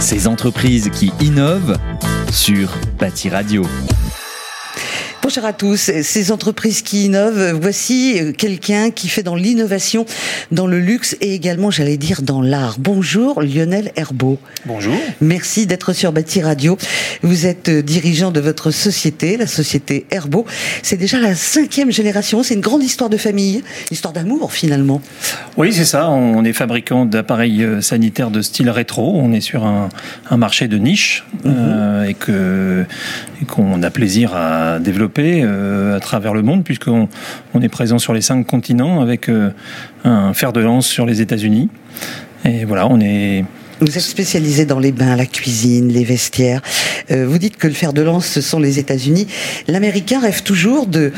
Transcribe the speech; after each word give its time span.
Ces 0.00 0.28
entreprises 0.28 0.90
qui 0.90 1.12
innovent 1.20 1.76
sur 2.30 2.70
Bâti 2.98 3.28
Radio. 3.28 3.62
Bonjour 5.26 5.44
à 5.44 5.52
tous. 5.52 5.90
Ces 6.02 6.30
entreprises 6.30 6.82
qui 6.82 7.06
innovent, 7.06 7.58
voici 7.60 8.32
quelqu'un 8.38 8.92
qui 8.92 9.08
fait 9.08 9.24
dans 9.24 9.34
l'innovation, 9.34 10.06
dans 10.52 10.68
le 10.68 10.78
luxe 10.78 11.16
et 11.20 11.34
également, 11.34 11.72
j'allais 11.72 11.96
dire, 11.96 12.22
dans 12.22 12.42
l'art. 12.42 12.76
Bonjour 12.78 13.42
Lionel 13.42 13.90
Herbeau. 13.96 14.38
Bonjour. 14.66 14.94
Merci 15.20 15.66
d'être 15.66 15.92
sur 15.92 16.12
Bâti 16.12 16.42
Radio. 16.42 16.78
Vous 17.22 17.44
êtes 17.46 17.68
dirigeant 17.68 18.30
de 18.30 18.38
votre 18.38 18.70
société, 18.70 19.36
la 19.36 19.48
société 19.48 20.06
Herbeau. 20.12 20.46
C'est 20.84 20.96
déjà 20.96 21.18
la 21.18 21.34
cinquième 21.34 21.90
génération. 21.90 22.44
C'est 22.44 22.54
une 22.54 22.60
grande 22.60 22.84
histoire 22.84 23.10
de 23.10 23.16
famille, 23.16 23.64
histoire 23.90 24.14
d'amour 24.14 24.52
finalement. 24.52 25.02
Oui, 25.56 25.72
c'est 25.72 25.84
ça. 25.84 26.08
On 26.08 26.44
est 26.44 26.52
fabricant 26.52 27.04
d'appareils 27.04 27.64
euh, 27.64 27.80
sanitaires 27.80 28.30
de 28.30 28.42
style 28.42 28.70
rétro. 28.70 29.16
On 29.16 29.32
est 29.32 29.40
sur 29.40 29.66
un, 29.66 29.88
marché 30.36 30.68
de 30.68 30.78
niche 30.78 31.24
mhm. 31.44 31.54
euh, 31.56 32.84
et 33.42 33.44
qu'on 33.44 33.82
a 33.82 33.90
plaisir 33.90 34.36
à 34.36 34.78
développer 34.78 35.15
euh, 35.18 35.96
à 35.96 36.00
travers 36.00 36.34
le 36.34 36.42
monde, 36.42 36.64
puisqu'on 36.64 37.08
on 37.54 37.62
est 37.62 37.68
présent 37.68 37.98
sur 37.98 38.12
les 38.12 38.20
cinq 38.20 38.46
continents 38.46 39.00
avec 39.00 39.28
euh, 39.28 39.50
un 40.04 40.34
fer 40.34 40.52
de 40.52 40.60
lance 40.60 40.86
sur 40.86 41.06
les 41.06 41.20
États-Unis. 41.20 41.68
Et 42.44 42.64
voilà, 42.64 42.86
on 42.86 43.00
est 43.00 43.44
vous 43.78 43.98
êtes 43.98 44.04
spécialisé 44.04 44.64
dans 44.64 44.78
les 44.78 44.90
bains, 44.90 45.16
la 45.16 45.26
cuisine, 45.26 45.92
les 45.92 46.02
vestiaires. 46.02 46.62
Euh, 47.10 47.26
vous 47.28 47.36
dites 47.36 47.58
que 47.58 47.66
le 47.66 47.74
fer 47.74 47.92
de 47.92 48.00
lance, 48.00 48.24
ce 48.24 48.40
sont 48.40 48.58
les 48.58 48.78
États-Unis. 48.78 49.26
L'Américain 49.68 50.18
rêve 50.18 50.42
toujours 50.42 50.86
de 50.86 51.12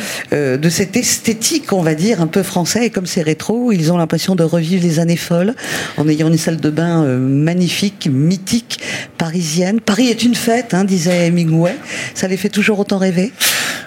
cette 0.68 0.96
esthétique, 0.96 1.72
on 1.72 1.82
va 1.82 1.94
dire, 1.94 2.20
un 2.20 2.26
peu 2.26 2.42
français. 2.42 2.86
Et 2.86 2.90
comme 2.90 3.06
c'est 3.06 3.22
rétro, 3.22 3.70
ils 3.70 3.92
ont 3.92 3.96
l'impression 3.96 4.34
de 4.34 4.42
revivre 4.42 4.82
les 4.82 4.98
années 4.98 5.16
folles 5.16 5.54
en 5.98 6.08
ayant 6.08 6.26
une 6.26 6.36
salle 6.36 6.56
de 6.56 6.70
bain 6.70 7.04
magnifique, 7.04 8.08
mythique, 8.10 8.80
parisienne. 9.18 9.80
Paris 9.80 10.08
est 10.08 10.24
une 10.24 10.34
fête, 10.34 10.74
hein, 10.74 10.82
disait 10.82 11.28
Hemingway. 11.28 11.76
Ça 12.14 12.26
les 12.26 12.36
fait 12.36 12.48
toujours 12.48 12.80
autant 12.80 12.98
rêver? 12.98 13.32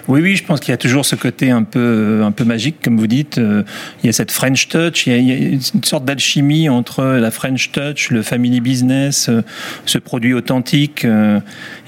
Oui, 0.08 0.20
oui, 0.20 0.36
je 0.36 0.44
pense 0.44 0.60
qu'il 0.60 0.72
y 0.72 0.74
a 0.74 0.78
toujours 0.78 1.04
ce 1.04 1.16
côté 1.16 1.50
un 1.50 1.62
peu, 1.62 2.22
un 2.24 2.32
peu 2.32 2.44
magique, 2.44 2.76
comme 2.82 2.98
vous 2.98 3.06
dites. 3.06 3.38
Il 3.38 4.06
y 4.06 4.08
a 4.08 4.12
cette 4.12 4.30
French 4.30 4.68
touch, 4.68 5.06
il 5.06 5.12
y 5.12 5.32
a, 5.32 5.36
une 5.36 5.84
sorte 5.84 6.04
d'alchimie 6.04 6.68
entre 6.68 7.04
la 7.04 7.30
French 7.30 7.70
touch, 7.72 8.10
le 8.10 8.22
family 8.22 8.60
business, 8.60 9.28
euh, 9.28 9.42
ce 9.86 9.98
produit 9.98 10.34
authentique. 10.34 11.04
Euh, 11.04 11.40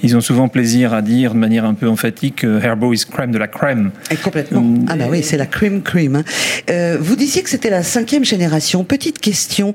ils 0.03 0.15
ont 0.15 0.21
souvent 0.21 0.47
plaisir 0.47 0.93
à 0.93 1.01
dire 1.01 1.33
de 1.33 1.39
manière 1.39 1.65
un 1.65 1.73
peu 1.73 1.87
emphatique 1.87 2.43
Herbo 2.43 2.93
is 2.93 3.05
crème 3.09 3.31
de 3.31 3.37
la 3.37 3.47
crème. 3.47 3.91
Et 4.11 4.15
complètement. 4.15 4.61
Euh, 4.61 4.85
ah 4.87 4.95
bah 4.95 5.05
oui, 5.09 5.23
c'est 5.23 5.37
la 5.37 5.45
crème 5.45 5.81
crème. 5.81 6.21
Hein. 6.67 6.97
vous 6.99 7.15
disiez 7.15 7.41
que 7.43 7.49
c'était 7.49 7.69
la 7.69 7.83
cinquième 7.83 8.25
génération. 8.25 8.83
Petite 8.83 9.19
question. 9.19 9.73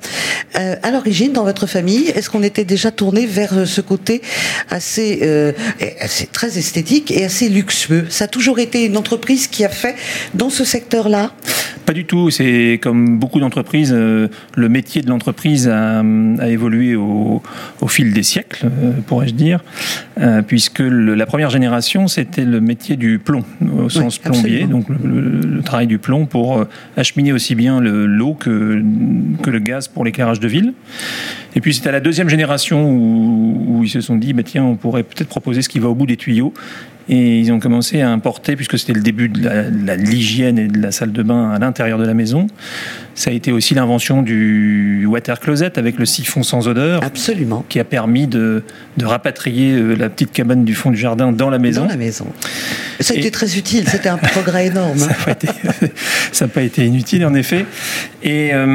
à 0.54 0.90
l'origine, 0.90 1.32
dans 1.32 1.44
votre 1.44 1.66
famille, 1.66 2.08
est-ce 2.08 2.30
qu'on 2.30 2.42
était 2.42 2.64
déjà 2.64 2.90
tourné 2.90 3.26
vers 3.26 3.66
ce 3.66 3.80
côté 3.80 4.22
assez, 4.70 5.54
assez 6.00 6.26
très 6.26 6.58
esthétique 6.58 7.10
et 7.10 7.24
assez 7.24 7.48
luxueux? 7.48 8.06
Ça 8.08 8.28
toujours 8.30 8.58
été 8.58 8.86
une 8.86 8.96
entreprise 8.96 9.46
qui 9.46 9.64
a 9.64 9.68
fait 9.68 9.96
dans 10.34 10.50
ce 10.50 10.64
secteur-là 10.64 11.32
Pas 11.86 11.92
du 11.92 12.04
tout. 12.04 12.30
C'est 12.30 12.78
comme 12.82 13.18
beaucoup 13.18 13.40
d'entreprises, 13.40 13.92
le 13.92 14.68
métier 14.68 15.02
de 15.02 15.08
l'entreprise 15.08 15.68
a, 15.68 16.00
a 16.00 16.48
évolué 16.48 16.96
au, 16.96 17.42
fil 17.88 18.12
des 18.12 18.22
siècles, 18.22 18.66
euh, 18.66 18.92
pourrais-je 19.06 19.34
dire, 19.34 19.64
euh, 20.20 20.42
puisque 20.42 20.80
la 20.80 21.26
première 21.26 21.50
génération, 21.50 22.06
c'était 22.06 22.44
le 22.44 22.60
métier 22.60 22.96
du 22.96 23.18
plomb, 23.18 23.44
au 23.76 23.88
sens 23.88 24.18
plombier, 24.18 24.64
donc 24.64 24.86
le, 24.88 25.60
travail 25.62 25.86
du 25.86 25.98
plomb 25.98 26.26
pour 26.26 26.58
euh, 26.58 26.68
acheminer 26.96 27.32
aussi 27.32 27.54
bien 27.54 27.80
l'eau 27.80 28.34
que, 28.34 28.82
que 29.42 29.50
le 29.50 29.58
gaz 29.58 29.88
pour 29.88 30.04
l'éclairage 30.04 30.40
de 30.40 30.48
ville. 30.48 30.72
Et 31.54 31.60
puis 31.60 31.74
c'est 31.74 31.88
à 31.88 31.92
la 31.92 32.00
deuxième 32.00 32.28
génération 32.28 32.90
où, 32.90 33.80
ils 33.82 33.90
se 33.90 34.00
sont 34.00 34.16
dit, 34.16 34.32
bah, 34.32 34.42
tiens, 34.44 34.64
on 34.64 34.76
pourrait 34.76 35.02
peut-être 35.02 35.28
proposer 35.28 35.62
ce 35.62 35.68
qui 35.68 35.78
va 35.78 35.88
au 35.88 35.94
bout 35.94 36.06
des 36.06 36.16
tuyaux. 36.16 36.52
Et 37.12 37.40
ils 37.40 37.50
ont 37.50 37.58
commencé 37.58 38.00
à 38.00 38.10
importer, 38.10 38.54
puisque 38.54 38.78
c'était 38.78 38.92
le 38.92 39.00
début 39.00 39.28
de 39.28 39.40
l'hygiène 39.96 40.60
et 40.60 40.68
de 40.68 40.80
la 40.80 40.92
salle 40.92 41.10
de 41.10 41.24
bain 41.24 41.50
à 41.50 41.58
l'intérieur 41.58 41.98
de 41.98 42.06
la 42.06 42.14
maison. 42.14 42.46
Ça 43.16 43.30
a 43.30 43.32
été 43.32 43.50
aussi 43.50 43.74
l'invention 43.74 44.22
du 44.22 45.06
water 45.06 45.40
closet 45.40 45.76
avec 45.76 45.98
le 45.98 46.06
siphon 46.06 46.44
sans 46.44 46.68
odeur. 46.68 47.02
Absolument. 47.02 47.64
Qui 47.68 47.80
a 47.80 47.84
permis 47.84 48.28
de, 48.28 48.62
de 48.96 49.04
rapatrier 49.04 49.72
euh, 49.72 49.94
la 49.94 50.08
petite 50.08 50.30
cabane 50.30 50.64
du 50.64 50.76
fond 50.76 50.92
du 50.92 50.96
jardin 50.96 51.32
dans 51.32 51.50
la 51.50 51.58
maison. 51.58 51.82
Dans 51.82 51.88
la 51.88 51.96
maison. 51.96 52.26
Ça 53.00 53.12
a 53.12 53.16
été 53.16 53.32
très 53.32 53.58
utile, 53.58 53.88
c'était 53.88 54.08
un 54.08 54.16
progrès 54.32 54.66
énorme. 54.66 54.98
ça 54.98 56.44
n'a 56.44 56.48
pas, 56.54 56.62
été 56.62 56.86
inutile 56.86 57.26
en 57.26 57.34
effet. 57.34 57.66
Et, 58.22 58.50
euh, 58.52 58.66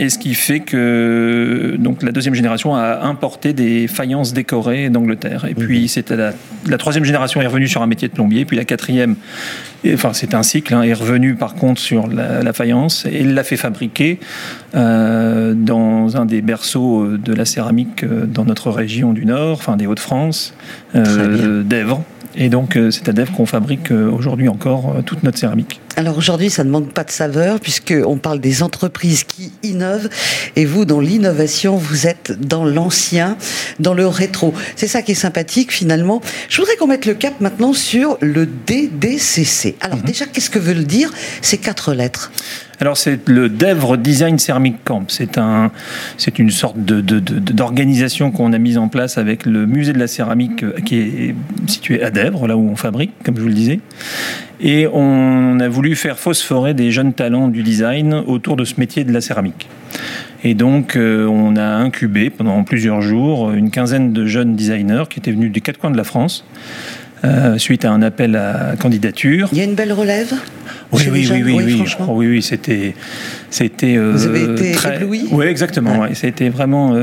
et 0.00 0.08
ce 0.08 0.18
qui 0.18 0.32
fait 0.32 0.60
que 0.60 1.76
donc, 1.78 2.02
la 2.02 2.10
deuxième 2.10 2.32
génération 2.32 2.74
a 2.74 3.02
importé 3.02 3.52
des 3.52 3.86
faïences 3.86 4.32
décorées 4.32 4.88
d'Angleterre. 4.88 5.44
Et 5.44 5.54
puis 5.54 5.82
mhm. 5.82 5.88
c'était 5.88 6.16
la, 6.16 6.32
la 6.66 6.78
troisième 6.78 7.04
génération 7.04 7.42
est 7.42 7.46
revenue 7.46 7.68
sur 7.68 7.82
un 7.82 7.86
métier 7.86 8.08
de 8.08 8.14
plombier, 8.14 8.46
puis 8.46 8.56
la 8.56 8.64
quatrième, 8.64 9.16
enfin 9.92 10.14
c'est 10.14 10.32
un 10.32 10.42
cycle, 10.42 10.72
hein, 10.72 10.82
est 10.82 10.94
revenue 10.94 11.34
par 11.34 11.54
contre 11.54 11.82
sur 11.82 12.06
la, 12.06 12.52
faïence 12.54 13.06
et 13.12 13.22
l'a 13.24 13.44
fait 13.44 13.58
fabriquer 13.58 14.18
euh, 14.74 15.52
dans 15.54 16.16
un 16.16 16.24
des 16.24 16.40
berceaux 16.40 17.06
de 17.18 17.34
la 17.34 17.44
céramique 17.44 18.02
euh, 18.02 18.24
dans 18.24 18.46
notre 18.46 18.70
région 18.70 19.12
du 19.12 19.26
Nord, 19.26 19.58
enfin 19.58 19.76
des 19.76 19.86
Hauts-de-France, 19.86 20.54
euh, 20.94 21.62
d'Èvre. 21.62 22.02
Et 22.36 22.48
donc, 22.48 22.76
euh, 22.76 22.90
c'est 22.90 23.08
à 23.08 23.12
Dèvres 23.12 23.32
qu'on 23.32 23.46
fabrique 23.46 23.90
euh, 23.90 24.10
aujourd'hui 24.10 24.48
encore 24.48 24.94
euh, 24.96 25.02
toute 25.02 25.22
notre 25.22 25.38
céramique. 25.38 25.80
Alors 26.00 26.16
aujourd'hui, 26.16 26.48
ça 26.48 26.64
ne 26.64 26.70
manque 26.70 26.94
pas 26.94 27.04
de 27.04 27.10
saveur 27.10 27.60
puisqu'on 27.60 28.16
parle 28.16 28.40
des 28.40 28.62
entreprises 28.62 29.24
qui 29.24 29.52
innovent 29.62 30.08
et 30.56 30.64
vous, 30.64 30.86
dans 30.86 30.98
l'innovation, 30.98 31.76
vous 31.76 32.06
êtes 32.06 32.40
dans 32.40 32.64
l'ancien, 32.64 33.36
dans 33.80 33.92
le 33.92 34.06
rétro. 34.06 34.54
C'est 34.76 34.86
ça 34.86 35.02
qui 35.02 35.12
est 35.12 35.14
sympathique 35.14 35.70
finalement. 35.70 36.22
Je 36.48 36.56
voudrais 36.56 36.76
qu'on 36.76 36.86
mette 36.86 37.04
le 37.04 37.12
cap 37.12 37.38
maintenant 37.42 37.74
sur 37.74 38.16
le 38.22 38.46
DDCC. 38.46 39.76
Alors 39.82 39.98
mhm. 39.98 40.04
déjà, 40.04 40.24
qu'est-ce 40.24 40.48
que 40.48 40.58
veulent 40.58 40.86
dire 40.86 41.12
ces 41.42 41.58
quatre 41.58 41.92
lettres? 41.92 42.32
Alors 42.80 42.96
c'est 42.96 43.28
le 43.28 43.50
Dèvres 43.50 43.98
Design 43.98 44.38
Ceramic 44.38 44.82
Camp. 44.84 45.04
C'est 45.08 45.36
un, 45.36 45.70
c'est 46.16 46.38
une 46.38 46.50
sorte 46.50 46.82
de, 46.82 47.00
d'organisation 47.02 48.30
qu'on 48.30 48.54
a 48.54 48.58
mise 48.58 48.78
en 48.78 48.88
place 48.88 49.18
avec 49.18 49.44
le 49.44 49.66
musée 49.66 49.92
de 49.92 49.98
la 49.98 50.06
céramique 50.06 50.62
euh, 50.62 50.72
qui 50.80 50.96
est 50.96 51.34
situé 51.66 52.02
à 52.02 52.10
Dèvres, 52.10 52.48
là 52.48 52.56
où 52.56 52.70
on 52.70 52.76
fabrique, 52.76 53.12
comme 53.22 53.36
je 53.36 53.42
vous 53.42 53.48
le 53.48 53.54
disais. 53.54 53.80
Et 54.62 54.86
on 54.92 55.60
a 55.60 55.68
voulu 55.68 55.89
faire 55.96 56.18
phosphorer 56.18 56.74
des 56.74 56.90
jeunes 56.90 57.12
talents 57.12 57.48
du 57.48 57.62
design 57.62 58.14
autour 58.14 58.56
de 58.56 58.64
ce 58.64 58.74
métier 58.78 59.04
de 59.04 59.12
la 59.12 59.20
céramique. 59.20 59.68
Et 60.42 60.54
donc, 60.54 60.96
euh, 60.96 61.26
on 61.26 61.56
a 61.56 61.66
incubé 61.66 62.30
pendant 62.30 62.62
plusieurs 62.64 63.02
jours 63.02 63.52
une 63.52 63.70
quinzaine 63.70 64.12
de 64.12 64.26
jeunes 64.26 64.56
designers 64.56 65.04
qui 65.10 65.18
étaient 65.18 65.32
venus 65.32 65.52
des 65.52 65.60
quatre 65.60 65.78
coins 65.78 65.90
de 65.90 65.96
la 65.96 66.04
France, 66.04 66.44
euh, 67.24 67.58
suite 67.58 67.84
à 67.84 67.90
un 67.90 68.00
appel 68.00 68.36
à 68.36 68.76
candidature. 68.78 69.48
Il 69.52 69.58
y 69.58 69.60
a 69.60 69.64
une 69.64 69.74
belle 69.74 69.92
relève 69.92 70.32
oui, 70.92 71.02
oui, 71.08 71.28
oui, 71.30 71.42
oui, 71.44 71.54
oui, 71.54 71.84
oui, 72.08 72.26
oui, 72.26 72.42
c'était, 72.42 72.96
c'était. 73.48 73.96
Euh, 73.96 74.10
Vous 74.12 74.26
avez 74.26 74.42
été 74.42 74.72
très, 74.72 74.96
ébloui 74.96 75.28
Oui, 75.30 75.46
exactement. 75.46 76.00
Ouais. 76.00 76.14
c'était 76.14 76.48
vraiment 76.48 76.94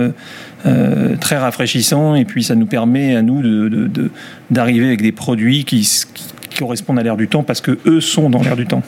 euh, 0.65 1.15
très 1.21 1.37
rafraîchissant 1.37 2.15
et 2.15 2.25
puis 2.25 2.43
ça 2.43 2.55
nous 2.55 2.65
permet 2.65 3.15
à 3.15 3.21
nous 3.21 3.41
de, 3.41 4.11
d'arriver 4.51 4.87
avec 4.87 5.01
des 5.01 5.13
produits 5.13 5.63
qui, 5.63 5.87
qui 6.57 6.63
correspondent 6.63 6.99
à 6.99 7.03
l'air 7.03 7.17
du 7.17 7.27
temps 7.27 7.43
parce 7.43 7.61
que 7.61 7.77
eux 7.85 8.01
sont 8.01 8.29
dans 8.29 8.41
l'air 8.41 8.55
du 8.55 8.65
temps. 8.65 8.81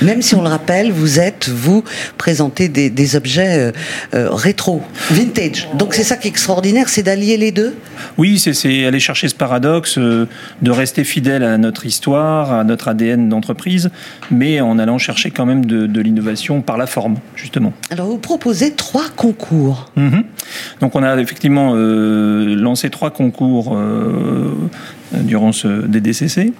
Même 0.00 0.20
si 0.20 0.34
on 0.34 0.42
le 0.42 0.48
rappelle, 0.48 0.90
vous 0.90 1.20
êtes, 1.20 1.48
vous, 1.48 1.84
présentez 2.18 2.68
des, 2.68 3.16
objets 3.16 3.58
euh, 3.58 3.72
euh, 4.14 4.30
rétro, 4.30 4.82
vintage. 5.10 5.68
Donc 5.74 5.94
c'est 5.94 6.02
ça 6.02 6.16
qui 6.16 6.26
est 6.26 6.30
extraordinaire, 6.30 6.88
c'est 6.88 7.04
d'allier 7.04 7.36
les 7.36 7.52
deux? 7.52 7.76
Oui, 8.18 8.40
c'est 8.40 8.84
aller 8.84 8.98
chercher 8.98 9.28
ce 9.28 9.34
paradoxe 9.36 9.98
euh, 9.98 10.26
de 10.60 10.70
rester 10.72 11.04
fidèle 11.04 11.44
à 11.44 11.56
notre 11.56 11.86
histoire, 11.86 12.52
à 12.52 12.64
notre 12.64 12.88
ADN 12.88 13.28
d'entreprise, 13.28 13.90
mais 14.32 14.60
en 14.60 14.80
allant 14.80 14.98
chercher 14.98 15.30
quand 15.30 15.46
même 15.46 15.66
de, 15.66 16.00
l'innovation 16.00 16.62
par 16.62 16.78
la 16.78 16.88
forme, 16.88 17.18
justement. 17.36 17.72
Alors 17.90 18.08
vous 18.08 18.18
proposez 18.18 18.72
trois 18.72 19.08
concours. 19.14 19.92
Mhm. 19.94 20.24
Donc 20.80 20.96
on 20.96 21.04
a 21.04 21.16
effectivement 21.20 21.74
lancé 21.76 22.90
trois 22.90 23.10
concours 23.10 23.76
durant 25.14 25.52
ce 25.52 25.68
DDCC. 25.86 26.52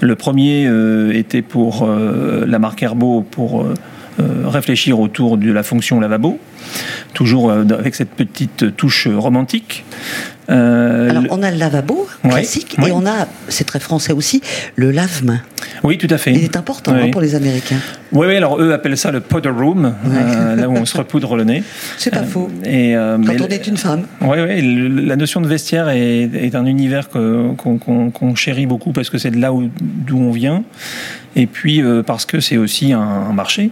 Le 0.00 0.16
premier 0.16 0.68
était 1.14 1.42
pour 1.42 1.88
la 1.88 2.58
marque 2.58 2.82
pour 3.30 3.62
euh, 3.62 3.74
euh, 4.20 4.48
réfléchir 4.48 5.00
autour 5.00 5.38
de 5.38 5.50
la 5.50 5.62
fonction 5.62 5.98
lavabo, 5.98 6.38
toujours 7.14 7.50
euh, 7.50 7.64
avec 7.78 7.94
cette 7.94 8.10
petite 8.10 8.76
touche 8.76 9.08
romantique. 9.08 9.84
Alors, 10.48 11.24
on 11.30 11.42
a 11.42 11.50
le 11.50 11.56
lavabo 11.56 12.06
classique 12.22 12.76
et 12.86 12.92
on 12.92 13.06
a, 13.06 13.26
c'est 13.48 13.64
très 13.64 13.80
français 13.80 14.12
aussi, 14.12 14.42
le 14.76 14.90
lave-main. 14.90 15.40
Oui, 15.84 15.98
tout 15.98 16.08
à 16.10 16.18
fait. 16.18 16.32
Il 16.32 16.44
est 16.44 16.56
important 16.56 16.92
hein, 16.92 17.10
pour 17.10 17.20
les 17.20 17.34
Américains. 17.34 17.78
Oui, 18.12 18.26
oui, 18.26 18.36
alors 18.36 18.60
eux 18.60 18.72
appellent 18.72 18.96
ça 18.96 19.10
le 19.10 19.20
powder 19.20 19.48
room, 19.48 19.94
là 20.56 20.68
où 20.68 20.72
on 20.72 20.84
se 20.84 20.96
repoudre 20.96 21.36
le 21.36 21.44
nez. 21.44 21.62
C'est 21.98 22.10
pas 22.10 22.24
faux. 22.24 22.50
Et, 22.64 22.94
Quand 22.94 23.40
on 23.40 23.48
est 23.48 23.66
une 23.66 23.76
femme. 23.76 24.04
Oui, 24.20 24.38
oui, 24.40 25.06
la 25.06 25.16
notion 25.16 25.40
de 25.40 25.48
vestiaire 25.48 25.88
est, 25.88 26.54
un 26.54 26.66
univers 26.66 27.08
qu'on 27.08 28.34
chérit 28.34 28.66
beaucoup 28.66 28.92
parce 28.92 29.10
que 29.10 29.18
c'est 29.18 29.30
de 29.30 29.38
là 29.38 29.50
d'où 29.80 30.18
on 30.18 30.30
vient 30.30 30.64
et 31.36 31.46
puis 31.46 31.82
euh, 31.82 32.02
parce 32.02 32.26
que 32.26 32.40
c'est 32.40 32.56
aussi 32.56 32.92
un, 32.92 33.32
marché. 33.32 33.70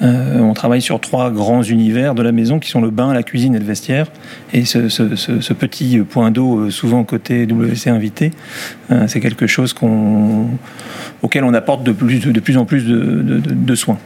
on 0.00 0.52
travaille 0.54 0.82
sur 0.82 1.00
trois 1.00 1.30
grands 1.30 1.62
univers 1.62 2.14
de 2.14 2.22
la 2.22 2.32
maison 2.32 2.58
qui 2.58 2.70
sont 2.70 2.80
le 2.80 2.90
bain, 2.90 3.12
la 3.12 3.22
cuisine 3.22 3.54
et 3.54 3.58
le 3.58 3.64
vestiaire. 3.64 4.06
Et 4.52 4.64
ce, 4.64 5.52
petit 5.52 5.98
point 5.98 6.30
d'eau, 6.30 6.70
souvent 6.70 7.04
côté 7.04 7.46
WC 7.46 7.90
invité, 7.90 8.30
c'est 9.06 9.20
quelque 9.20 9.46
chose 9.46 9.74
auquel 11.22 11.44
on 11.44 11.54
apporte 11.54 11.82
de 11.82 11.92
plus 11.92 12.56
en 12.56 12.64
plus 12.64 12.84
de 12.84 13.74
soins 13.74 13.98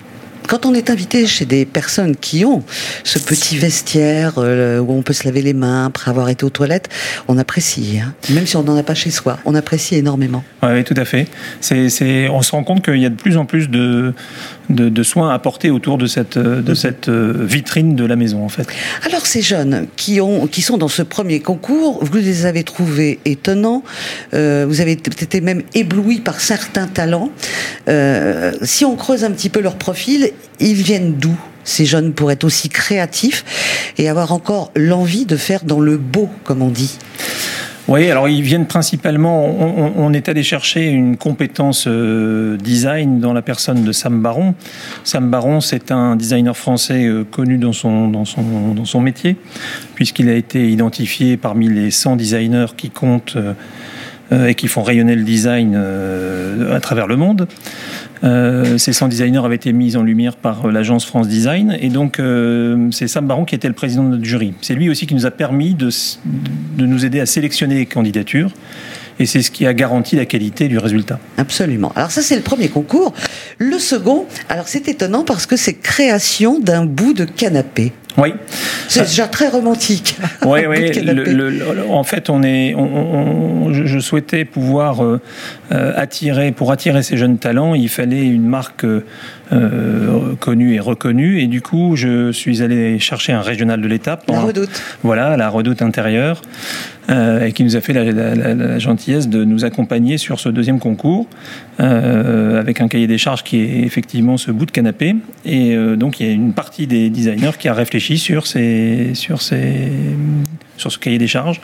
quand 0.46 0.66
on 0.66 0.74
est 0.74 0.90
invité 0.90 1.26
chez 1.26 1.46
des 1.46 1.64
personnes 1.64 2.16
qui 2.16 2.44
ont 2.44 2.62
ce 3.02 3.18
petit 3.18 3.56
vestiaire 3.56 4.34
euh, 4.38 4.78
où 4.78 4.92
on 4.92 5.02
peut 5.02 5.12
se 5.12 5.24
laver 5.24 5.42
les 5.42 5.54
mains 5.54 5.86
après 5.86 6.10
avoir 6.10 6.28
été 6.28 6.44
aux 6.44 6.50
toilettes, 6.50 6.88
on 7.28 7.38
apprécie. 7.38 7.98
Hein. 8.00 8.14
Même 8.30 8.46
si 8.46 8.56
on 8.56 8.62
n'en 8.62 8.76
a 8.76 8.82
pas 8.82 8.94
chez 8.94 9.10
soi, 9.10 9.38
on 9.44 9.54
apprécie 9.54 9.96
énormément. 9.96 10.44
Oui, 10.62 10.84
tout 10.84 10.94
à 10.96 11.04
fait. 11.04 11.28
On 11.72 12.42
se 12.42 12.50
rend 12.50 12.64
compte 12.64 12.84
qu'il 12.84 13.00
y 13.00 13.06
a 13.06 13.10
de 13.10 13.14
plus 13.14 13.36
en 13.36 13.46
plus 13.46 13.68
de, 13.68 14.12
de, 14.68 15.02
soins 15.02 15.32
apportés 15.32 15.70
autour 15.70 15.98
de 15.98 16.06
cette, 16.06 16.38
de 16.38 16.62
mhm. 16.62 16.74
cette 16.74 17.08
euh, 17.08 17.32
vitrine 17.36 17.96
de 17.96 18.04
la 18.04 18.16
maison, 18.16 18.44
en 18.44 18.48
fait. 18.48 18.66
Alors, 19.06 19.26
ces 19.26 19.42
jeunes 19.42 19.86
qui, 19.96 20.20
ont, 20.20 20.46
qui 20.46 20.62
sont 20.62 20.76
dans 20.76 20.88
ce 20.88 21.02
premier 21.02 21.40
concours, 21.40 22.04
vous 22.04 22.16
les 22.16 22.46
avez 22.46 22.64
trouvés 22.64 23.18
étonnants, 23.24 23.82
euh, 24.34 24.66
vous 24.68 24.80
avez 24.80 24.92
été 24.92 25.40
même 25.40 25.62
éblouis 25.74 26.20
par 26.20 26.40
certains 26.40 26.86
talents. 26.86 27.30
si 28.62 28.84
on 28.84 28.96
creuse 28.96 29.24
un 29.24 29.30
petit 29.30 29.48
peu 29.48 29.60
leur 29.60 29.76
profil, 29.76 30.30
ils 30.60 30.74
viennent 30.74 31.14
d'où 31.14 31.36
ces 31.64 31.86
jeunes 31.86 32.12
pour 32.12 32.30
être 32.30 32.44
aussi 32.44 32.68
créatifs 32.68 33.92
et 33.96 34.08
avoir 34.08 34.32
encore 34.32 34.70
l'envie 34.76 35.24
de 35.24 35.36
faire 35.36 35.64
dans 35.64 35.80
le 35.80 35.96
beau, 35.96 36.28
comme 36.44 36.62
on 36.62 36.68
dit? 36.68 36.98
Oui, 37.86 38.10
alors 38.10 38.30
ils 38.30 38.40
viennent 38.40 38.66
principalement. 38.66 39.44
On, 39.44 40.12
est 40.14 40.30
allé 40.30 40.42
chercher 40.42 40.86
une 40.86 41.18
compétence 41.18 41.84
euh, 41.86 42.56
design 42.56 43.20
dans 43.20 43.34
la 43.34 43.42
personne 43.42 43.84
de 43.84 43.92
Sam 43.92 44.22
Baron. 44.22 44.54
Sam 45.04 45.30
Baron, 45.30 45.60
c'est 45.60 45.92
un 45.92 46.16
designer 46.16 46.56
français 46.56 47.04
euh, 47.04 47.24
connu 47.24 47.58
dans 47.58 47.74
son, 47.74 49.00
métier, 49.02 49.36
puisqu'il 49.94 50.30
a 50.30 50.34
été 50.34 50.70
identifié 50.70 51.36
parmi 51.36 51.68
les 51.68 51.90
100 51.90 52.16
designers 52.16 52.72
qui 52.74 52.88
comptent 52.88 53.36
euh, 53.36 53.52
et 54.32 54.54
qui 54.54 54.68
font 54.68 54.82
rayonner 54.82 55.16
le 55.16 55.22
design 55.22 55.76
à 56.70 56.80
travers 56.80 57.06
le 57.06 57.16
monde. 57.16 57.46
Euh, 58.24 58.78
ces 58.78 58.92
100 58.92 59.08
designers 59.08 59.44
avaient 59.44 59.56
été 59.56 59.72
mis 59.72 59.96
en 59.96 60.02
lumière 60.02 60.36
par 60.36 60.66
euh, 60.66 60.72
l'agence 60.72 61.04
France 61.04 61.28
Design. 61.28 61.76
Et 61.80 61.90
donc, 61.90 62.18
euh, 62.18 62.88
c'est 62.90 63.06
Sam 63.06 63.26
Baron 63.26 63.44
qui 63.44 63.54
était 63.54 63.68
le 63.68 63.74
président 63.74 64.04
de 64.04 64.08
notre 64.10 64.24
jury. 64.24 64.54
C'est 64.62 64.74
lui 64.74 64.88
aussi 64.88 65.06
qui 65.06 65.14
nous 65.14 65.26
a 65.26 65.30
permis 65.30 65.74
de, 65.74 65.90
de 66.76 66.86
nous 66.86 67.04
aider 67.04 67.20
à 67.20 67.26
sélectionner 67.26 67.74
les 67.74 67.86
candidatures 67.86 68.50
et 69.20 69.26
c'est 69.26 69.42
ce 69.42 69.50
qui 69.50 69.66
a 69.66 69.74
garanti 69.74 70.16
la 70.16 70.26
qualité 70.26 70.68
du 70.68 70.78
résultat. 70.78 71.20
Absolument. 71.36 71.92
Alors 71.94 72.10
ça 72.10 72.22
c'est 72.22 72.34
le 72.34 72.42
premier 72.42 72.68
concours. 72.68 73.12
Le 73.58 73.78
second, 73.78 74.26
alors 74.48 74.66
c'est 74.66 74.88
étonnant 74.88 75.24
parce 75.24 75.46
que 75.46 75.56
c'est 75.56 75.74
création 75.74 76.58
d'un 76.58 76.84
bout 76.84 77.14
de 77.14 77.24
canapé. 77.24 77.92
Oui. 78.16 78.34
C'est 78.88 79.02
déjà 79.02 79.26
très 79.26 79.48
romantique. 79.48 80.16
Oui, 80.44 80.60
oui. 80.68 80.92
en 81.90 82.04
fait, 82.04 82.28
on 82.28 82.42
est, 82.42 82.74
je, 83.70 83.98
souhaitais 83.98 84.44
pouvoir 84.44 85.02
euh, 85.02 85.20
euh, 85.72 85.92
attirer, 85.96 86.52
pour 86.52 86.70
attirer 86.70 87.02
ces 87.02 87.16
jeunes 87.16 87.38
talents, 87.38 87.74
il 87.74 87.88
fallait 87.88 88.26
une 88.26 88.46
marque 88.46 88.84
euh, 88.84 89.04
connue 90.40 90.74
et 90.74 90.80
reconnue. 90.80 91.40
Et 91.40 91.46
du 91.46 91.62
coup, 91.62 91.96
je 91.96 92.32
suis 92.32 92.62
allé 92.62 92.98
chercher 92.98 93.32
un 93.32 93.42
régional 93.42 93.80
de 93.80 93.88
l'étape. 93.88 94.24
La 94.28 94.40
Redoute. 94.40 94.82
Voilà, 95.02 95.36
la 95.36 95.48
Redoute 95.48 95.82
intérieure. 95.82 96.42
et 97.08 97.52
qui 97.52 97.64
nous 97.64 97.76
a 97.76 97.80
fait 97.80 97.92
la, 97.92 98.78
gentillesse 98.78 99.28
de 99.28 99.44
nous 99.44 99.64
accompagner 99.64 100.18
sur 100.18 100.40
ce 100.40 100.48
deuxième 100.48 100.78
concours, 100.78 101.26
avec 101.78 102.80
un 102.80 102.88
cahier 102.88 103.06
des 103.06 103.18
charges 103.18 103.44
qui 103.44 103.60
est 103.60 103.80
effectivement 103.82 104.36
ce 104.36 104.50
bout 104.50 104.66
de 104.66 104.70
canapé. 104.70 105.14
Et 105.44 105.76
donc 105.96 106.20
il 106.20 106.26
y 106.26 106.30
a 106.30 106.32
une 106.32 106.52
partie 106.52 106.86
des 106.86 107.10
designers 107.10 107.58
qui 107.58 107.68
a 107.68 107.74
réfléchi 107.74 108.18
sur, 108.18 108.46
ces, 108.46 109.10
sur, 109.14 109.42
ces, 109.42 109.90
sur 110.76 110.90
ce 110.90 110.98
cahier 110.98 111.18
des 111.18 111.26
charges 111.26 111.60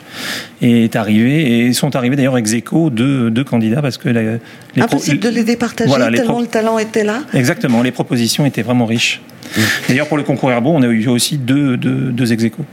est 0.61 0.95
arrivé 0.95 1.67
et 1.67 1.73
sont 1.73 1.95
arrivés 1.95 2.15
d'ailleurs 2.15 2.37
ex 2.37 2.53
aequo 2.53 2.89
deux, 2.89 3.29
deux 3.29 3.43
candidats 3.43 3.81
parce 3.81 3.97
que 3.97 4.09
la, 4.09 4.37
impossible 4.77 5.19
de 5.19 5.29
les 5.29 5.43
départager 5.43 5.91
tellement 6.15 6.41
le 6.41 6.47
talent 6.47 6.79
était 6.79 7.03
là. 7.03 7.23
Exactement, 7.33 7.81
les 7.81 7.91
propositions 7.91 8.45
étaient 8.45 8.61
vraiment 8.61 8.85
riches. 8.85 9.21
Mmh. 9.55 9.61
D'ailleurs 9.89 10.07
pour 10.07 10.17
le 10.17 10.23
concours 10.23 10.51
Herbeau, 10.51 10.71
on 10.71 10.81
a 10.81 10.87
eu 10.87 11.07
aussi 11.07 11.37
deux, 11.37 11.77
deux, 11.77 12.11
deux 12.11 12.31
ex 12.31 12.43
aequo. 12.43 12.65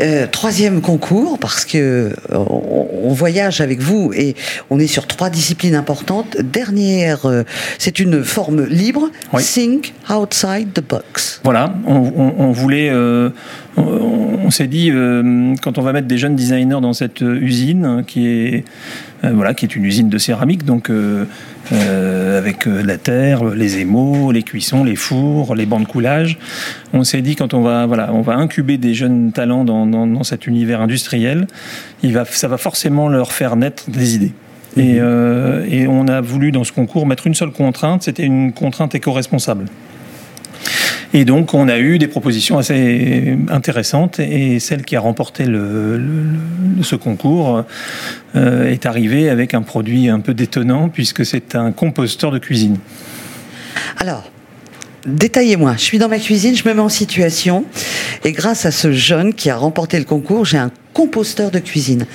Euh, 0.00 0.26
troisième 0.30 0.80
concours, 0.80 1.38
parce 1.38 1.64
que 1.64 1.78
euh, 1.78 2.12
on, 2.32 3.12
voyage 3.12 3.60
avec 3.60 3.80
vous 3.80 4.12
et 4.14 4.34
on 4.70 4.80
est 4.80 4.86
sur 4.86 5.06
trois 5.06 5.30
disciplines 5.30 5.74
importantes. 5.74 6.36
Dernière, 6.40 7.26
euh, 7.26 7.44
c'est 7.78 8.00
une 8.00 8.24
forme 8.24 8.64
libre. 8.64 9.10
Think 9.38 9.92
outside 10.10 10.72
the 10.72 10.82
box. 10.82 11.40
Voilà, 11.44 11.74
on, 11.86 12.50
voulait, 12.50 12.90
on, 13.76 14.50
s'est 14.50 14.66
dit, 14.66 14.90
quand 15.62 15.78
on 15.78 15.82
va 15.82 15.92
mettre 15.92 16.06
des 16.06 16.18
jeunes 16.18 16.36
designers 16.36 16.80
dans 16.80 16.92
cette 16.92 17.20
usine, 17.20 18.04
qui 18.06 18.26
est, 18.28 18.64
voilà, 19.22 19.54
qui 19.54 19.64
est 19.64 19.74
une 19.74 19.84
usine 19.84 20.08
de 20.08 20.18
céramique, 20.18 20.64
donc 20.64 20.90
euh, 21.72 22.36
avec 22.38 22.66
euh, 22.66 22.82
la 22.82 22.98
terre, 22.98 23.42
les 23.44 23.78
émaux, 23.78 24.32
les 24.32 24.42
cuissons, 24.42 24.84
les 24.84 24.96
fours, 24.96 25.54
les 25.54 25.64
bancs 25.64 25.80
de 25.80 25.86
coulage. 25.86 26.38
On 26.92 27.04
s'est 27.04 27.22
dit 27.22 27.36
quand 27.36 27.54
on 27.54 27.62
va 27.62 27.86
voilà, 27.86 28.12
on 28.12 28.20
va 28.20 28.34
incuber 28.34 28.76
des 28.76 28.92
jeunes 28.92 29.32
talents 29.32 29.64
dans, 29.64 29.86
dans, 29.86 30.22
cet 30.24 30.46
univers 30.46 30.82
industriel, 30.82 31.46
il 32.02 32.12
va, 32.12 32.26
ça 32.26 32.48
va 32.48 32.58
forcément 32.58 33.08
leur 33.08 33.32
faire 33.32 33.56
naître 33.56 33.90
des 33.90 34.14
idées. 34.14 34.32
Et, 34.76 34.94
mhm. 34.94 34.98
euh, 35.00 35.66
et, 35.70 35.86
on 35.86 36.06
a 36.06 36.20
voulu 36.20 36.52
dans 36.52 36.64
ce 36.64 36.72
concours 36.72 37.06
mettre 37.06 37.26
une 37.26 37.34
seule 37.34 37.52
contrainte, 37.52 38.02
c'était 38.02 38.24
une 38.24 38.52
contrainte 38.52 38.94
éco-responsable. 38.94 39.64
Et 41.16 41.24
donc, 41.24 41.54
on 41.54 41.68
a 41.68 41.78
eu 41.78 41.98
des 41.98 42.08
propositions 42.08 42.58
assez 42.58 43.38
intéressantes. 43.48 44.18
Et 44.18 44.58
celle 44.58 44.84
qui 44.84 44.96
a 44.96 45.00
remporté 45.00 45.46
le, 45.46 46.02
ce 46.82 46.96
concours 46.96 47.64
euh, 48.34 48.68
est 48.68 48.84
arrivée 48.84 49.30
avec 49.30 49.54
un 49.54 49.62
produit 49.62 50.08
un 50.08 50.18
peu 50.18 50.34
détonnant, 50.34 50.88
puisque 50.88 51.24
c'est 51.24 51.54
un 51.54 51.70
composteur 51.70 52.32
de 52.32 52.38
cuisine. 52.38 52.78
Alors, 53.98 54.28
détaillez-moi. 55.06 55.74
Je 55.78 55.82
suis 55.82 55.98
dans 55.98 56.08
ma 56.08 56.18
cuisine, 56.18 56.56
je 56.56 56.68
me 56.68 56.74
mets 56.74 56.80
en 56.80 56.88
situation. 56.88 57.64
Et 58.24 58.32
grâce 58.32 58.66
à 58.66 58.72
ce 58.72 58.90
jeune 58.90 59.34
qui 59.34 59.50
a 59.50 59.56
remporté 59.56 60.00
le 60.00 60.04
concours, 60.04 60.44
j'ai 60.44 60.58
un 60.58 60.72
composteur 60.94 61.52
de 61.52 61.60
cuisine. 61.60 62.06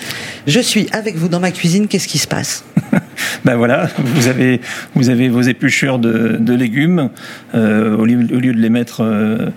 Je 0.46 0.60
suis 0.60 0.88
avec 0.92 1.16
vous 1.16 1.30
dans 1.30 1.40
ma 1.40 1.52
cuisine, 1.52 1.88
qu'est-ce 1.88 2.08
qui 2.10 2.18
se 2.18 2.28
passe? 2.28 2.66
ben 3.46 3.56
voilà, 3.56 3.90
vous 3.98 4.28
avez, 4.28 4.62
vous 4.96 5.10
avez 5.10 5.30
vos 5.30 5.42
épluchures 5.42 6.00
de, 6.00 6.54
légumes, 6.54 7.10
euh, 7.56 7.98
au, 7.98 8.06
lieu, 8.06 8.24
de 8.24 8.60
les 8.60 8.70
mettre 8.70 9.02
euh, 9.02 9.50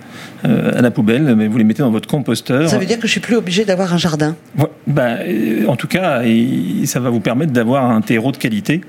euh, 0.45 0.77
à 0.77 0.81
la 0.81 0.91
poubelle, 0.91 1.35
mais 1.35 1.47
vous 1.47 1.57
les 1.57 1.63
mettez 1.63 1.81
dans 1.81 1.91
votre 1.91 2.07
composteur. 2.07 2.69
Ça 2.69 2.77
veut 2.77 2.85
dire 2.85 2.99
que 2.99 3.07
je 3.07 3.11
suis 3.11 3.19
plus 3.19 3.35
obligé 3.35 3.65
d'avoir 3.65 3.93
un 3.93 3.97
jardin 3.97 4.35
ben, 4.87 5.19
En 5.67 5.75
tout 5.75 5.87
cas, 5.87 6.21
ça 6.85 6.99
va 6.99 7.09
vous 7.09 7.19
permettre 7.19 7.51
d'avoir 7.51 7.89
un 7.89 8.01
terreau 8.01 8.31
de 8.31 8.37
qualité 8.37 8.81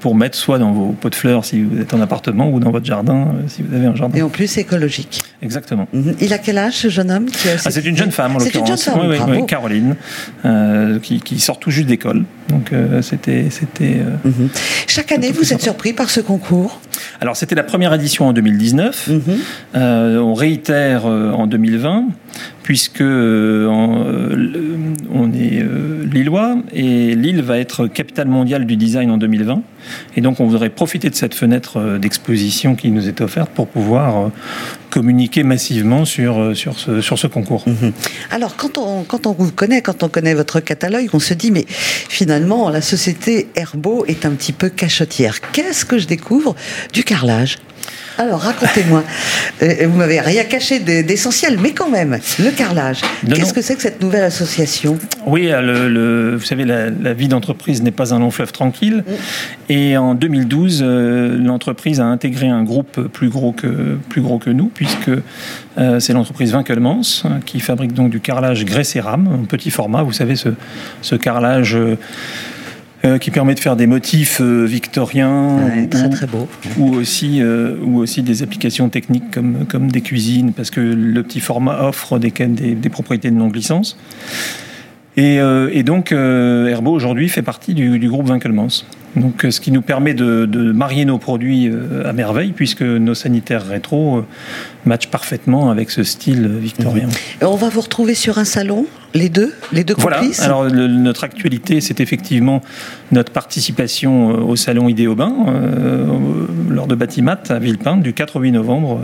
pour 0.00 0.14
mettre 0.14 0.36
soit 0.36 0.58
dans 0.58 0.72
vos 0.72 0.92
pots 0.92 1.10
de 1.10 1.14
fleurs 1.14 1.44
si 1.44 1.62
vous 1.62 1.80
êtes 1.80 1.94
en 1.94 2.00
appartement 2.00 2.50
ou 2.50 2.60
dans 2.60 2.70
votre 2.70 2.86
jardin 2.86 3.28
si 3.46 3.62
vous 3.62 3.74
avez 3.74 3.86
un 3.86 3.94
jardin. 3.94 4.16
Et 4.18 4.22
en 4.22 4.28
plus 4.28 4.58
écologique. 4.58 5.20
Exactement. 5.42 5.88
Mhm. 5.92 6.16
Il 6.20 6.32
a 6.32 6.38
quel 6.38 6.58
âge 6.58 6.74
ce 6.74 6.88
jeune 6.88 7.10
homme 7.10 7.26
ah, 7.64 7.70
C'est 7.70 7.84
une 7.84 7.96
jeune 7.96 8.10
femme 8.10 8.36
en 8.36 8.38
l'occurrence. 8.38 8.90
Oui, 9.28 9.46
Caroline, 9.46 9.96
qui, 11.02 11.20
qui, 11.20 11.38
sort 11.38 11.58
tout 11.58 11.70
juste 11.70 11.88
d'école. 11.88 12.24
Donc 12.48 12.72
c'était... 13.02 13.46
c'était 13.50 13.87
mhm. 13.94 14.48
Chaque 14.86 15.12
année, 15.12 15.32
vous 15.32 15.52
êtes 15.52 15.62
surpris 15.62 15.92
par 15.92 16.10
ce 16.10 16.20
concours? 16.20 16.80
Alors 17.20 17.36
c'était 17.36 17.54
la 17.54 17.64
première 17.64 17.92
édition 17.94 18.28
en 18.28 18.32
2019. 18.32 19.08
Mhm. 19.08 19.20
on 19.74 20.34
réitère 20.34 21.06
en 21.06 21.46
2020 21.46 22.06
puisque 22.68 23.00
euh, 23.00 23.66
euh, 23.66 24.76
on 25.10 25.32
est 25.32 25.62
euh, 25.62 26.04
lillois 26.04 26.58
et 26.74 27.14
Lille 27.14 27.40
va 27.40 27.58
être 27.58 27.86
capitale 27.86 28.28
mondiale 28.28 28.66
du 28.66 28.76
design 28.76 29.10
en 29.10 29.16
2020. 29.16 29.62
Et 30.16 30.20
donc 30.20 30.38
on 30.38 30.46
voudrait 30.46 30.68
profiter 30.68 31.08
de 31.08 31.14
cette 31.14 31.34
fenêtre 31.34 31.96
d'exposition 31.98 32.76
qui 32.76 32.90
nous 32.90 33.08
est 33.08 33.22
offerte 33.22 33.50
pour 33.52 33.68
pouvoir 33.68 34.30
communiquer 34.90 35.44
massivement 35.44 36.04
sur, 36.04 36.54
sur, 36.54 36.78
ce, 36.78 37.00
sur 37.00 37.18
ce 37.18 37.26
concours. 37.26 37.64
Mhm. 37.66 37.92
Alors 38.30 38.56
quand 38.56 38.76
on, 38.76 39.02
quand 39.04 39.26
on 39.26 39.32
vous 39.32 39.50
connaît, 39.50 39.80
quand 39.80 40.02
on 40.02 40.10
connaît 40.10 40.34
votre 40.34 40.60
catalogue, 40.60 41.08
on 41.14 41.20
se 41.20 41.32
dit 41.32 41.50
mais 41.50 41.64
finalement 41.66 42.68
la 42.68 42.82
société 42.82 43.48
Herbeau 43.56 44.04
est 44.06 44.26
un 44.26 44.32
petit 44.32 44.52
peu 44.52 44.68
cachotière. 44.68 45.40
Qu'est-ce 45.52 45.86
que 45.86 45.96
je 45.96 46.06
découvre 46.06 46.54
Du 46.92 47.04
carrelage. 47.04 47.58
Alors, 48.18 48.40
racontez-moi. 48.40 49.04
Euh, 49.60 49.88
vous 49.88 49.98
m'avez 49.98 50.20
rien 50.20 50.44
caché 50.44 50.78
d'essentiel, 50.78 51.58
mais 51.60 51.72
quand 51.72 51.90
même, 51.90 52.16
le 52.38 52.50
carrelage. 52.52 53.00
Qu'est-ce 53.28 53.52
que 53.52 53.60
c'est 53.60 53.74
que 53.74 53.82
cette 53.82 54.00
nouvelle 54.00 54.22
association? 54.22 54.96
Oui, 55.26 55.50
euh, 55.50 55.88
le, 55.88 56.36
vous 56.36 56.44
savez, 56.44 56.64
la, 56.64 57.12
vie 57.12 57.26
d'entreprise 57.26 57.82
n'est 57.82 57.90
pas 57.90 58.14
un 58.14 58.20
long 58.20 58.30
fleuve 58.30 58.52
tranquille. 58.52 59.02
Mm. 59.04 59.72
Et 59.72 59.96
en 59.96 60.14
2012, 60.14 60.84
euh, 60.86 61.36
l'entreprise 61.36 61.98
a 61.98 62.04
intégré 62.04 62.46
un 62.46 62.62
groupe 62.62 63.08
plus 63.08 63.30
gros 63.30 63.50
que, 63.50 63.98
plus 64.08 64.20
gros 64.20 64.38
que 64.38 64.50
nous, 64.50 64.70
puisque 64.72 65.10
c'est 65.98 66.12
l'entreprise 66.12 66.54
Winkelmans, 66.54 67.22
qui 67.46 67.58
fabrique 67.60 67.94
donc 67.94 68.10
du 68.10 68.20
carrelage 68.20 68.64
graisse 68.64 68.94
et 68.94 69.00
rame, 69.00 69.28
en 69.28 69.44
petit 69.44 69.70
format. 69.70 70.02
Vous 70.02 70.12
savez, 70.12 70.36
ce, 70.36 70.50
ce 71.02 71.16
carrelage 71.16 71.76
euh, 71.76 71.96
qui 73.18 73.30
permet 73.30 73.54
de 73.54 73.60
faire 73.60 73.76
des 73.76 73.86
motifs 73.86 74.40
euh, 74.40 74.64
victoriens 74.64 75.58
Ouais, 75.64 75.86
très 75.86 76.08
très 76.10 76.26
beau. 76.26 76.48
ou 76.78 76.94
aussi, 76.94 77.40
euh, 77.40 77.76
ou 77.84 77.98
aussi 77.98 78.22
des 78.22 78.42
applications 78.42 78.88
techniques 78.88 79.30
comme, 79.30 79.66
comme 79.68 79.90
des 79.90 80.00
cuisines, 80.00 80.52
parce 80.52 80.70
que 80.70 80.80
le 80.80 81.22
petit 81.22 81.40
format 81.40 81.80
offre 81.82 82.18
des, 82.18 82.30
des, 82.30 82.74
des 82.74 82.88
propriétés 82.88 83.30
de 83.30 83.36
non-glissance. 83.36 83.96
Et, 85.16 85.40
euh, 85.40 85.70
et 85.72 85.82
donc, 85.82 86.12
euh, 86.12 86.68
Herbo 86.68 86.92
aujourd'hui 86.92 87.28
fait 87.28 87.42
partie 87.42 87.74
du, 87.74 87.98
du 87.98 88.08
groupe 88.08 88.28
Winkelmans. 88.28 88.84
Donc, 89.16 89.44
euh, 89.44 89.50
ce 89.50 89.60
qui 89.60 89.72
nous 89.72 89.82
permet 89.82 90.14
de, 90.14 90.46
de 90.46 90.70
marier 90.70 91.04
nos 91.04 91.18
produits 91.18 91.68
euh, 91.68 92.08
à 92.08 92.12
merveille, 92.12 92.52
puisque 92.52 92.82
nos 92.82 93.14
sanitaires 93.14 93.66
rétro 93.66 94.18
euh, 94.18 94.26
matchent 94.84 95.08
parfaitement 95.08 95.70
avec 95.70 95.90
ce 95.90 96.04
style 96.04 96.46
victorien. 96.60 97.08
On 97.42 97.56
va 97.56 97.68
vous 97.68 97.80
retrouver 97.80 98.14
sur 98.14 98.38
un 98.38 98.44
salon, 98.44 98.86
les 99.14 99.28
deux, 99.28 99.54
les 99.72 99.84
deux 99.84 99.94
Voilà. 99.96 100.18
complices. 100.18 100.40
Alors 100.40 100.64
le- 100.64 100.86
notre 100.86 101.24
actualité, 101.24 101.80
c'est 101.80 102.00
effectivement 102.00 102.60
notre 103.10 103.32
participation 103.32 104.30
euh, 104.30 104.40
au 104.42 104.54
salon 104.56 104.88
Idéobain 104.88 105.32
euh, 105.48 106.06
lors 106.68 106.86
de 106.86 106.94
Batimat 106.94 107.40
à 107.48 107.58
Villepinte 107.58 108.02
du 108.02 108.12
4 108.12 108.36
au 108.36 108.40
8 108.40 108.52
novembre 108.52 109.00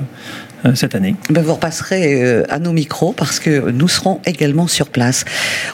euh, 0.66 0.74
cette 0.74 0.94
année. 0.94 1.16
Ben, 1.30 1.42
vous 1.42 1.54
repasserez 1.54 2.22
euh, 2.22 2.42
à 2.50 2.58
nos 2.58 2.72
micros 2.72 3.12
parce 3.12 3.40
que 3.40 3.70
nous 3.70 3.88
serons 3.88 4.20
également 4.26 4.66
sur 4.66 4.88
place. 4.88 5.24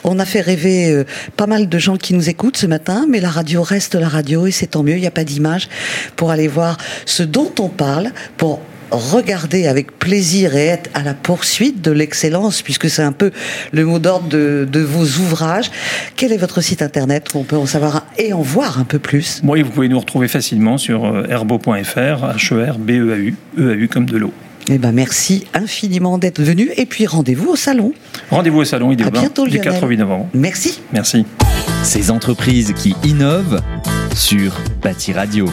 On 0.03 0.17
a 0.19 0.25
fait 0.25 0.41
rêver 0.41 0.91
euh, 0.91 1.03
pas 1.35 1.47
mal 1.47 1.67
de 1.67 1.77
gens 1.79 1.97
qui 1.97 2.13
nous 2.13 2.29
écoutent 2.29 2.57
ce 2.57 2.67
matin, 2.67 3.05
mais 3.09 3.19
la 3.19 3.29
radio 3.29 3.61
reste 3.63 3.95
la 3.95 4.07
radio 4.09 4.47
et 4.47 4.51
c'est 4.51 4.67
tant 4.67 4.83
mieux, 4.83 4.95
il 4.95 5.01
n'y 5.01 5.07
a 5.07 5.11
pas 5.11 5.23
d'image 5.25 5.67
pour 6.15 6.31
aller 6.31 6.47
voir 6.47 6.77
ce 7.05 7.23
dont 7.23 7.51
on 7.59 7.67
parle, 7.69 8.11
pour 8.37 8.61
regarder 8.91 9.67
avec 9.67 9.97
plaisir 9.97 10.55
et 10.55 10.65
être 10.67 10.89
à 10.93 11.03
la 11.03 11.13
poursuite 11.13 11.81
de 11.81 11.91
l'excellence, 11.91 12.61
puisque 12.61 12.89
c'est 12.89 13.03
un 13.03 13.11
peu 13.11 13.31
le 13.71 13.85
mot 13.85 13.99
d'ordre 13.99 14.27
de, 14.27 14.67
de 14.69 14.79
vos 14.79 15.05
ouvrages. 15.21 15.71
Quel 16.15 16.31
est 16.31 16.37
votre 16.37 16.61
site 16.61 16.81
internet 16.81 17.29
où 17.33 17.39
on 17.39 17.43
peut 17.43 17.57
en 17.57 17.65
savoir 17.65 18.05
et 18.17 18.33
en 18.33 18.41
voir 18.41 18.79
un 18.79 18.83
peu 18.83 18.99
plus? 18.99 19.41
Moi, 19.43 19.61
vous 19.63 19.69
pouvez 19.69 19.89
nous 19.89 19.99
retrouver 19.99 20.27
facilement 20.27 20.77
sur 20.77 21.05
euh, 21.05 21.25
herbo.fr, 21.29 22.35
H-E-R-B-E-A-U, 22.35 23.35
E-A-U 23.57 23.87
comme 23.87 24.05
de 24.05 24.17
l'eau. 24.17 24.33
Eh 24.69 24.77
ben 24.77 24.91
merci 24.91 25.47
infiniment 25.53 26.17
d'être 26.17 26.41
venu 26.41 26.69
et 26.77 26.85
puis 26.85 27.07
rendez-vous 27.07 27.49
au 27.49 27.55
salon. 27.55 27.93
Rendez-vous 28.29 28.59
au 28.59 28.65
salon 28.65 28.91
Idéobain 28.91 29.19
bientôt, 29.19 29.47
du 29.47 29.57
Lionel. 29.57 29.73
4 29.73 29.83
au 29.83 29.87
8 29.87 29.97
novembre. 29.97 30.29
Merci. 30.33 30.79
Merci. 30.93 31.25
Ces 31.83 32.11
entreprises 32.11 32.73
qui 32.73 32.95
innovent 33.03 33.61
sur 34.15 34.55
Bâti 34.81 35.13
Radio. 35.13 35.47